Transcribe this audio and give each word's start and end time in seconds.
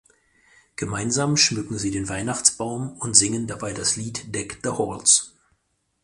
Gemeinsam 0.77 1.37
schmücken 1.37 1.77
sie 1.77 1.91
den 1.91 2.09
Weihnachtsbaum 2.09 2.97
und 2.97 3.13
singen 3.13 3.45
dabei 3.45 3.71
das 3.71 3.97
Lied 3.97 4.33
Deck 4.33 4.57
the 4.63 4.69
Halls. 4.71 5.35